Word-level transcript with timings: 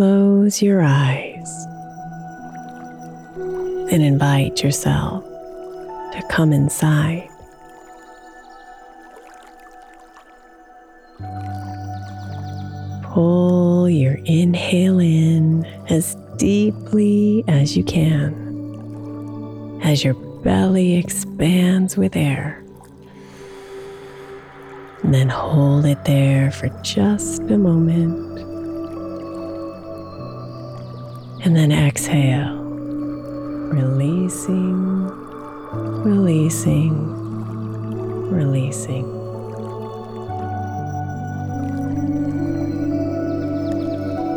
Close 0.00 0.62
your 0.62 0.80
eyes 0.80 1.66
and 3.36 4.02
invite 4.02 4.62
yourself 4.62 5.22
to 5.24 6.22
come 6.30 6.54
inside. 6.54 7.28
Pull 13.12 13.90
your 13.90 14.14
inhale 14.24 15.00
in 15.00 15.66
as 15.90 16.16
deeply 16.38 17.44
as 17.46 17.76
you 17.76 17.84
can 17.84 18.32
as 19.84 20.02
your 20.02 20.14
belly 20.14 20.96
expands 20.96 21.98
with 21.98 22.16
air. 22.16 22.64
And 25.02 25.12
then 25.12 25.28
hold 25.28 25.84
it 25.84 26.02
there 26.06 26.50
for 26.52 26.70
just 26.82 27.42
a 27.42 27.58
moment. 27.58 28.49
And 31.42 31.56
then 31.56 31.72
exhale, 31.72 32.54
releasing, 33.72 35.06
releasing, 36.04 36.92
releasing. 38.30 39.04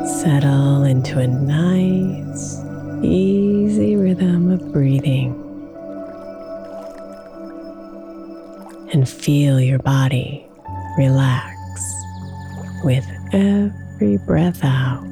Settle 0.08 0.84
into 0.84 1.20
a 1.20 1.28
nice, 1.28 2.60
easy 3.04 3.98
rhythm 3.98 4.50
of 4.50 4.72
breathing. 4.72 5.34
And 8.94 9.10
feel 9.10 9.60
your 9.60 9.80
body 9.80 10.48
relax 10.98 11.60
with 12.84 13.06
every 13.34 14.18
breath 14.26 14.64
out. 14.64 15.04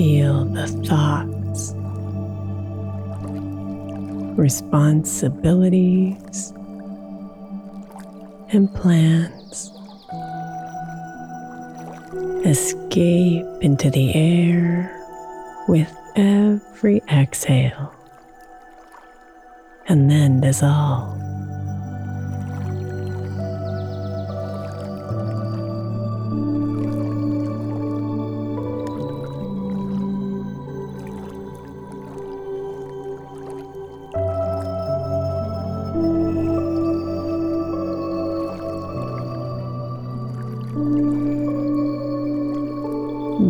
Feel 0.00 0.46
the 0.46 0.64
thoughts, 0.88 1.74
responsibilities, 4.38 6.54
and 8.48 8.74
plans 8.74 9.70
escape 12.46 13.44
into 13.60 13.90
the 13.90 14.14
air 14.14 14.90
with 15.68 15.94
every 16.16 17.02
exhale 17.12 17.94
and 19.86 20.10
then 20.10 20.40
dissolve. 20.40 21.19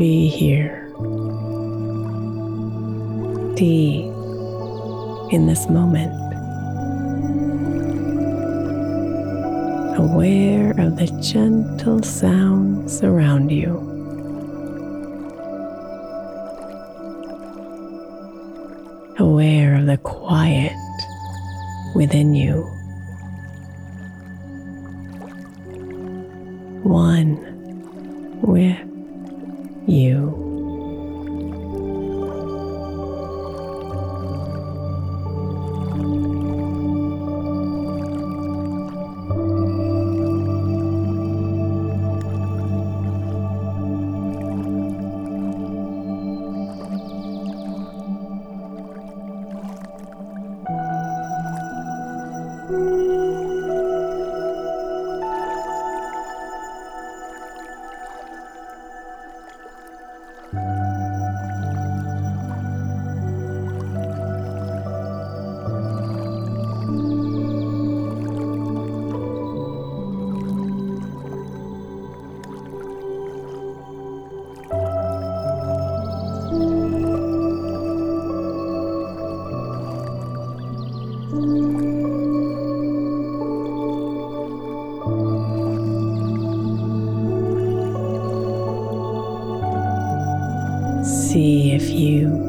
Be 0.01 0.29
here, 0.29 0.89
deep 3.55 4.07
in 5.31 5.47
this 5.47 5.69
moment, 5.69 6.11
aware 9.99 10.71
of 10.81 10.97
the 10.97 11.07
gentle 11.21 12.03
sounds 12.03 13.03
around 13.03 13.51
you. 13.51 13.77
Aware 19.19 19.75
of 19.75 19.85
the 19.85 19.99
quiet 19.99 20.73
within 21.95 22.35
you. 22.35 22.63
One 26.85 27.37
with 28.41 28.90
you. 29.91 30.40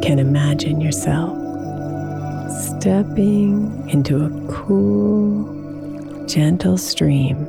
Can 0.01 0.19
imagine 0.19 0.81
yourself 0.81 1.37
stepping 2.51 3.89
into 3.89 4.25
a 4.25 4.29
cool, 4.51 5.45
gentle 6.25 6.77
stream. 6.77 7.45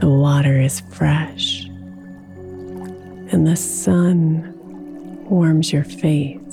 The 0.00 0.10
water 0.10 0.60
is 0.60 0.80
fresh, 0.80 1.64
and 3.32 3.46
the 3.46 3.56
sun 3.56 4.52
warms 5.30 5.72
your 5.72 5.84
face. 5.84 6.43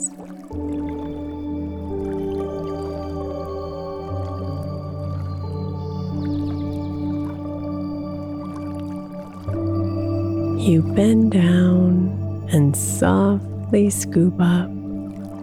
You 10.62 10.84
bend 10.84 11.32
down 11.32 12.48
and 12.52 12.78
softly 12.78 13.90
scoop 13.90 14.36
up 14.40 14.70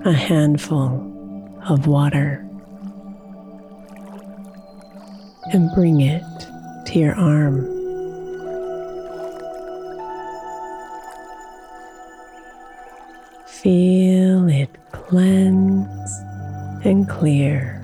a 0.06 0.12
handful 0.12 1.59
of 1.69 1.88
water 1.88 2.49
and 5.53 5.75
bring 5.75 6.03
it 6.03 6.23
to 6.87 6.99
your 7.00 7.17
arm. 7.17 7.67
Feel 13.44 14.49
it 14.49 14.71
cleanse 14.93 16.12
and 16.85 17.09
clear. 17.09 17.82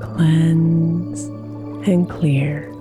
Cleanse 0.00 1.24
and 1.86 2.08
clear. 2.08 2.77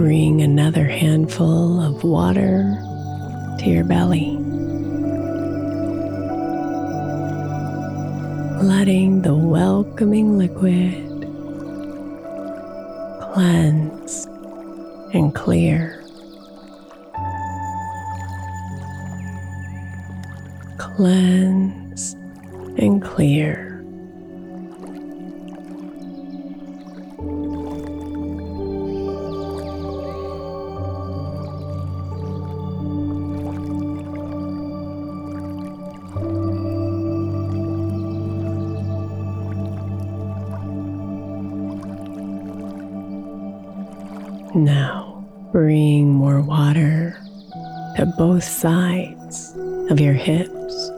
Bring 0.00 0.40
another 0.40 0.86
handful 0.86 1.78
of 1.78 2.02
water 2.02 2.74
to 3.58 3.68
your 3.68 3.84
belly, 3.84 4.30
letting 8.64 9.20
the 9.20 9.34
welcoming 9.34 10.38
liquid 10.38 11.04
cleanse 13.34 14.24
and 15.12 15.34
clear. 15.34 16.02
Cleanse 20.78 22.14
and 22.78 23.02
clear. 23.02 23.69
Now 44.60 45.24
bring 45.52 46.10
more 46.10 46.42
water 46.42 47.16
to 47.96 48.04
both 48.18 48.44
sides 48.44 49.56
of 49.88 49.98
your 49.98 50.12
hips 50.12 50.90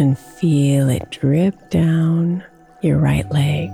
and 0.00 0.18
feel 0.18 0.88
it 0.88 1.08
drip 1.10 1.70
down 1.70 2.42
your 2.80 2.98
right 2.98 3.30
leg 3.30 3.70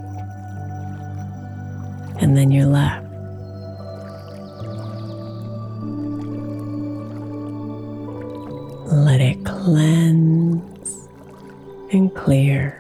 and 2.20 2.37
then 2.37 2.50
your 2.50 2.67
left. 2.67 3.06
Let 8.93 9.23
it 9.23 9.43
cleanse 9.47 11.09
and 11.93 12.14
clear. 12.14 12.78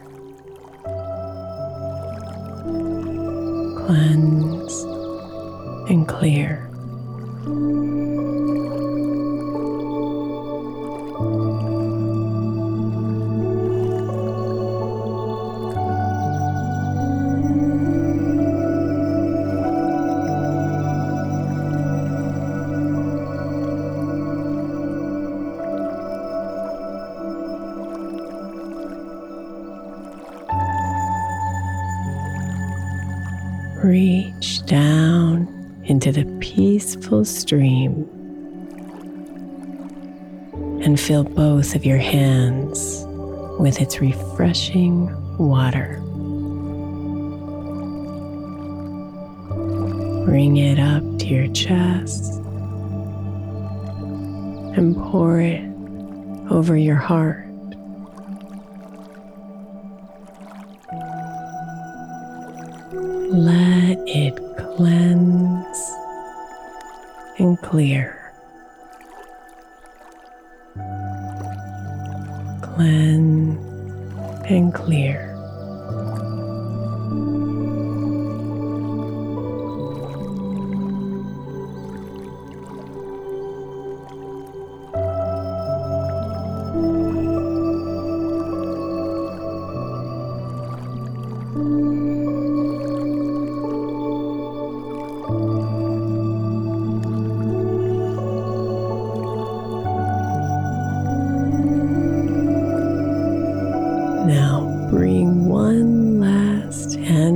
Cleanse 3.88 4.82
and 5.88 6.06
clear. 6.06 6.67
Into 35.98 36.12
the 36.12 36.38
peaceful 36.38 37.24
stream 37.24 38.08
and 40.80 41.00
fill 41.00 41.24
both 41.24 41.74
of 41.74 41.84
your 41.84 41.98
hands 41.98 43.04
with 43.58 43.80
its 43.80 44.00
refreshing 44.00 45.08
water. 45.38 45.96
Bring 50.24 50.58
it 50.58 50.78
up 50.78 51.02
to 51.18 51.26
your 51.26 51.52
chest 51.52 52.34
and 54.76 54.94
pour 54.94 55.40
it 55.40 55.64
over 56.48 56.76
your 56.76 56.94
heart. 56.94 57.47
Let 63.30 63.98
it 64.06 64.36
cleanse 64.56 65.92
and 67.38 67.60
clear. 67.60 68.32
Cleanse 72.62 73.58
and 74.50 74.72
clear. 74.72 75.27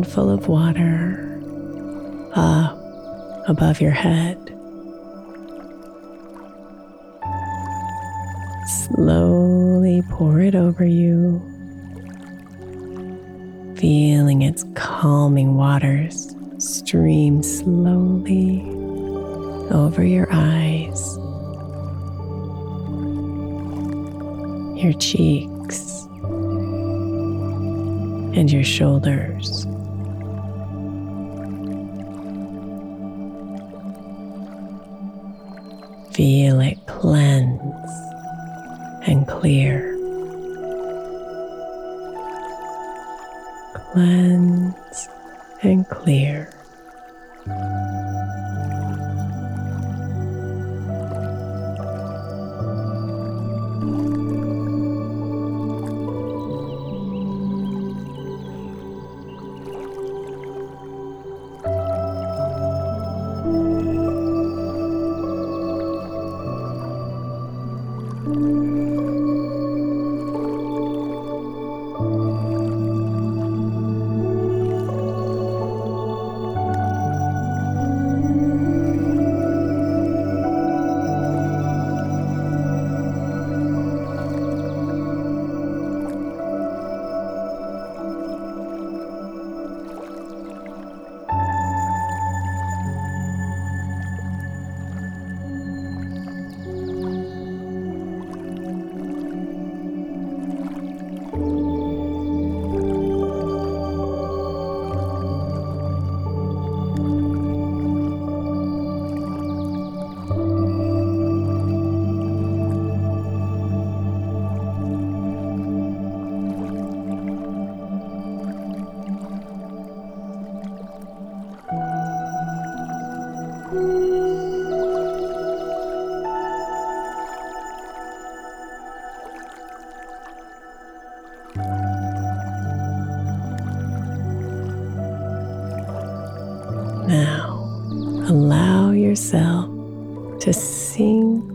Handful 0.03 0.31
of 0.31 0.49
water 0.49 1.39
up 2.35 2.77
above 3.47 3.81
your 3.81 3.93
head. 3.93 4.37
Slowly 8.67 10.03
pour 10.11 10.41
it 10.41 10.57
over 10.57 10.85
you, 10.85 11.41
feeling 13.77 14.43
its 14.43 14.65
calming 14.75 15.55
waters 15.55 16.35
stream 16.59 17.41
slowly 17.45 18.61
over 19.71 20.05
your 20.05 20.27
eyes, 20.33 21.17
your 24.83 24.95
cheeks, 24.95 26.07
and 28.35 28.51
your 28.51 28.65
shoulders. 28.65 29.65
Feel 36.14 36.61
it 36.61 36.78
cleanse 36.87 37.90
and 39.09 39.26
clear. 39.26 39.97
Cleanse 43.92 45.09
and 45.62 45.88
clear. 45.88 46.52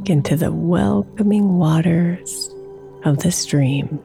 Into 0.09 0.35
the 0.35 0.51
welcoming 0.51 1.57
waters 1.57 2.49
of 3.03 3.17
the 3.19 3.31
stream. 3.31 3.99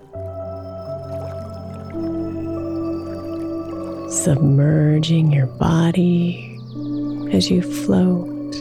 Submerging 4.11 5.33
your 5.33 5.47
body 5.47 6.59
as 7.33 7.51
you 7.51 7.63
float 7.63 8.55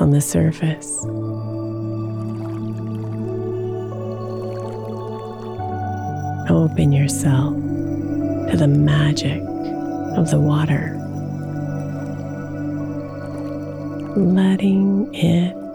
on 0.00 0.10
the 0.10 0.20
surface. 0.20 1.04
Open 6.50 6.92
yourself 6.92 7.54
to 8.50 8.56
the 8.56 8.68
magic 8.68 9.42
of 10.16 10.30
the 10.30 10.40
water, 10.40 10.96
letting 14.16 15.14
it 15.14 15.65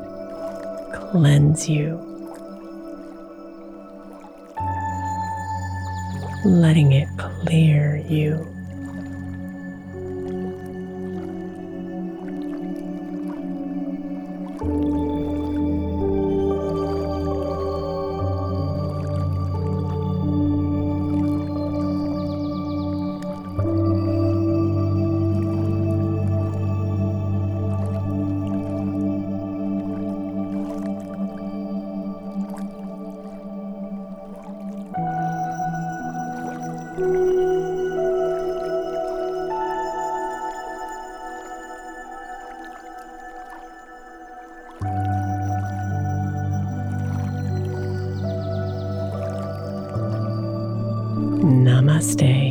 cleanse 1.11 1.67
you, 1.67 1.99
letting 6.45 6.93
it 6.93 7.09
clear 7.17 7.97
you. 7.97 8.60
Namaste. 52.01 52.50